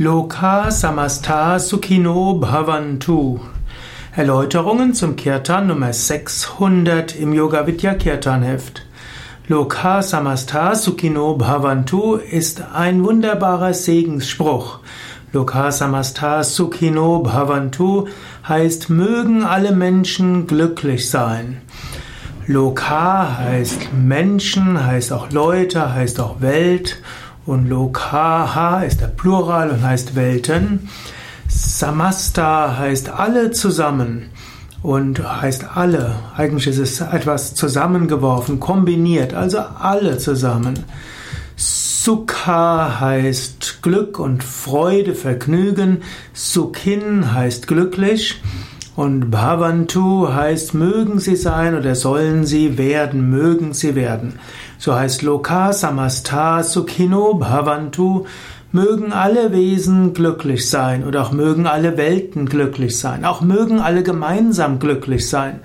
Loka 0.00 0.70
Samasta 0.70 1.58
Sukhino 1.58 2.34
Bhavantu. 2.34 3.40
Erläuterungen 4.14 4.94
zum 4.94 5.16
Kirtan 5.16 5.66
Nummer 5.66 5.92
600 5.92 7.16
im 7.16 7.32
Yoga 7.32 7.66
Vidya 7.66 7.94
Kirtan 7.94 8.44
Heft. 8.44 8.86
Loka 9.48 10.00
Samasta 10.00 10.76
Sukhino 10.76 11.34
Bhavantu 11.34 12.14
ist 12.14 12.62
ein 12.72 13.02
wunderbarer 13.02 13.74
Segensspruch. 13.74 14.78
Loka 15.32 15.72
Samasta 15.72 16.44
Sukhino 16.44 17.18
Bhavantu 17.18 18.06
heißt 18.48 18.90
mögen 18.90 19.42
alle 19.42 19.72
Menschen 19.72 20.46
glücklich 20.46 21.10
sein. 21.10 21.60
Loka 22.46 23.36
heißt 23.38 23.92
Menschen, 23.92 24.86
heißt 24.86 25.12
auch 25.12 25.32
Leute, 25.32 25.92
heißt 25.92 26.20
auch 26.20 26.40
Welt. 26.40 27.02
Und 27.48 27.66
Lokaha 27.66 28.82
ist 28.82 29.00
der 29.00 29.06
Plural 29.06 29.70
und 29.70 29.82
heißt 29.82 30.14
Welten. 30.14 30.90
Samasta 31.48 32.76
heißt 32.76 33.08
alle 33.08 33.52
zusammen 33.52 34.28
und 34.82 35.26
heißt 35.40 35.64
alle. 35.74 36.16
Eigentlich 36.36 36.66
ist 36.66 36.76
es 36.76 37.00
etwas 37.00 37.54
zusammengeworfen, 37.54 38.60
kombiniert, 38.60 39.32
also 39.32 39.60
alle 39.60 40.18
zusammen. 40.18 40.84
Sukha 41.56 43.00
heißt 43.00 43.78
Glück 43.80 44.18
und 44.18 44.44
Freude, 44.44 45.14
Vergnügen. 45.14 46.02
Sukhin 46.34 47.32
heißt 47.32 47.66
glücklich. 47.66 48.42
Und 48.98 49.30
Bhavantu 49.30 50.26
heißt 50.34 50.74
mögen 50.74 51.20
sie 51.20 51.36
sein 51.36 51.76
oder 51.76 51.94
sollen 51.94 52.44
sie 52.44 52.78
werden, 52.78 53.30
mögen 53.30 53.72
sie 53.72 53.94
werden. 53.94 54.40
So 54.76 54.92
heißt 54.92 55.22
Loka 55.22 55.72
Samasta 55.72 56.64
Sukhino 56.64 57.34
Bhavantu 57.34 58.24
Mögen 58.72 59.12
alle 59.12 59.52
Wesen 59.52 60.14
glücklich 60.14 60.68
sein 60.68 61.04
oder 61.04 61.22
auch 61.22 61.30
mögen 61.30 61.68
alle 61.68 61.96
Welten 61.96 62.46
glücklich 62.46 62.98
sein, 62.98 63.24
auch 63.24 63.40
mögen 63.40 63.78
alle 63.78 64.02
gemeinsam 64.02 64.80
glücklich 64.80 65.28
sein. 65.28 65.60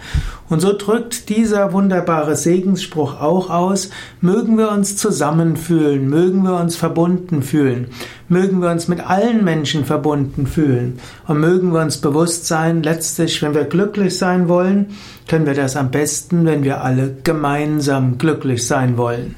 Und 0.54 0.60
so 0.60 0.78
drückt 0.78 1.30
dieser 1.30 1.74
wunderbare 1.74 2.36
Segensspruch 2.36 3.20
auch 3.20 3.50
aus, 3.50 3.90
mögen 4.22 4.56
wir 4.56 4.70
uns 4.70 4.96
zusammenfühlen, 4.96 6.08
mögen 6.08 6.44
wir 6.44 6.58
uns 6.58 6.76
verbunden 6.76 7.42
fühlen, 7.42 7.88
mögen 8.30 8.62
wir 8.62 8.70
uns 8.70 8.88
mit 8.88 9.00
allen 9.00 9.44
Menschen 9.44 9.84
verbunden 9.84 10.46
fühlen 10.46 11.00
und 11.28 11.40
mögen 11.40 11.74
wir 11.74 11.82
uns 11.82 11.98
bewusst 11.98 12.46
sein, 12.46 12.84
letztlich, 12.84 13.42
wenn 13.42 13.56
wir 13.56 13.64
glücklich 13.64 14.16
sein 14.16 14.48
wollen, 14.48 14.92
können 15.28 15.48
wir 15.48 15.56
das 15.56 15.76
am 15.76 15.90
besten, 15.90 16.46
wenn 16.46 16.64
wir 16.64 16.84
alle 16.84 17.16
gemeinsam 17.24 18.20
glücklich 18.20 18.68
sein 18.68 18.96
wollen. 18.96 19.34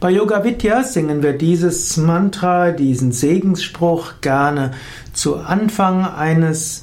Bei 0.00 0.10
Yoga 0.10 0.44
Vidya 0.44 0.82
singen 0.82 1.22
wir 1.22 1.34
dieses 1.34 1.98
Mantra, 1.98 2.70
diesen 2.70 3.12
Segensspruch 3.12 4.12
gerne 4.22 4.70
zu 5.12 5.36
Anfang 5.36 6.06
eines 6.06 6.80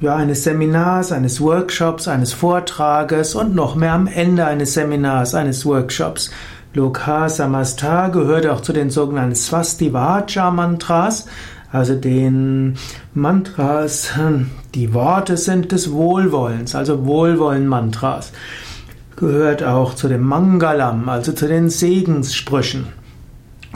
ja, 0.00 0.16
eines 0.16 0.44
Seminars, 0.44 1.12
eines 1.12 1.40
Workshops, 1.40 2.08
eines 2.08 2.32
Vortrages 2.32 3.34
und 3.34 3.54
noch 3.54 3.74
mehr 3.74 3.92
am 3.92 4.06
Ende 4.06 4.44
eines 4.44 4.74
Seminars, 4.74 5.34
eines 5.34 5.64
Workshops. 5.64 6.30
Lokha 6.74 7.28
Samastha 7.28 8.08
gehört 8.08 8.46
auch 8.46 8.60
zu 8.60 8.72
den 8.72 8.90
sogenannten 8.90 9.36
Swastivacha 9.36 10.50
Mantras, 10.50 11.26
also 11.70 11.94
den 11.94 12.76
Mantras, 13.14 14.10
die 14.74 14.92
Worte 14.94 15.36
sind 15.36 15.72
des 15.72 15.92
Wohlwollens, 15.92 16.74
also 16.74 17.04
Wohlwollen 17.06 17.66
Mantras 17.66 18.32
gehört 19.16 19.62
auch 19.62 19.94
zu 19.94 20.08
dem 20.08 20.22
Mangalam, 20.22 21.08
also 21.08 21.32
zu 21.32 21.46
den 21.46 21.70
Segenssprüchen. 21.70 22.88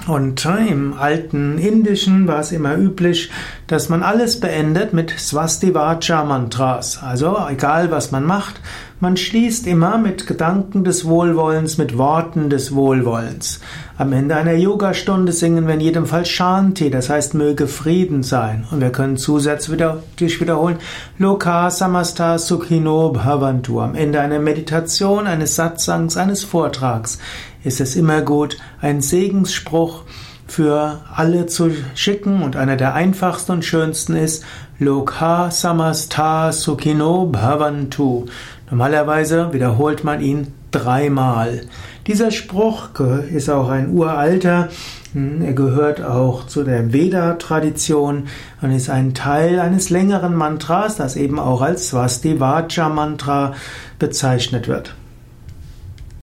Und 0.07 0.47
im 0.47 0.95
alten 0.95 1.59
Indischen 1.59 2.27
war 2.27 2.41
es 2.41 2.53
immer 2.53 2.77
üblich, 2.77 3.31
dass 3.67 3.89
man 3.89 4.03
alles 4.03 4.41
beendet 4.41 4.93
mit 4.93 5.11
Swastivacha 5.11 6.25
Mantras. 6.25 7.03
Also 7.03 7.39
egal 7.51 7.91
was 7.91 8.11
man 8.11 8.25
macht, 8.25 8.61
man 9.01 9.17
schließt 9.17 9.67
immer 9.67 9.99
mit 9.99 10.27
Gedanken 10.27 10.83
des 10.83 11.05
Wohlwollens, 11.05 11.79
mit 11.79 11.97
Worten 11.97 12.51
des 12.51 12.75
Wohlwollens. 12.75 13.61
Am 13.97 14.13
Ende 14.13 14.35
einer 14.37 14.55
Yogastunde 14.55 15.33
singen 15.33 15.67
wir 15.67 15.75
in 15.75 15.81
jedem 15.81 16.07
Fall 16.07 16.27
Shanti, 16.27 16.91
das 16.91 17.09
heißt 17.09 17.35
möge 17.35 17.69
Frieden 17.69 18.23
sein. 18.23 18.67
Und 18.71 18.81
wir 18.81 18.91
können 18.91 19.17
zusätzlich 19.17 20.41
wiederholen 20.41 20.79
Loka 21.19 21.71
Samasta 21.71 22.39
Sukhino 22.39 23.11
Bhavantu. 23.11 23.81
Am 23.81 23.95
Ende 23.95 24.21
einer 24.21 24.41
Meditation, 24.41 25.27
eines 25.27 25.55
Satsangs, 25.55 26.17
eines 26.17 26.43
Vortrags 26.43 27.19
ist 27.65 27.81
es 27.81 27.97
immer 27.97 28.23
gut, 28.23 28.57
einen 28.81 29.01
Segensspruch 29.01 30.05
für 30.49 31.01
alle 31.15 31.47
zu 31.47 31.71
schicken 31.95 32.43
und 32.43 32.57
einer 32.57 32.77
der 32.77 32.95
einfachsten 32.95 33.53
und 33.53 33.65
schönsten 33.65 34.17
ist 34.17 34.45
Lokha 34.79 35.51
Samasta 35.51 36.53
Sukhino 36.53 37.27
Bhavantu. 37.27 38.27
Normalerweise 38.71 39.53
wiederholt 39.53 40.05
man 40.05 40.21
ihn 40.21 40.49
dreimal. 40.71 41.63
Dieser 42.07 42.31
Spruch 42.31 42.89
ist 43.33 43.51
auch 43.51 43.69
ein 43.69 43.91
uralter, 43.91 44.69
hm, 45.13 45.43
er 45.43 45.53
gehört 45.53 46.03
auch 46.03 46.47
zu 46.47 46.65
der 46.65 46.93
Veda-Tradition 46.93 48.29
und 48.61 48.73
ist 48.73 48.91
ein 48.91 49.15
Teil 49.15 49.59
eines 49.61 49.91
längeren 49.91 50.35
Mantras, 50.35 50.97
das 50.97 51.17
eben 51.17 51.39
auch 51.39 51.63
als 51.63 51.89
Svastivacha-Mantra 51.89 53.55
bezeichnet 53.99 54.69
wird. 54.69 54.95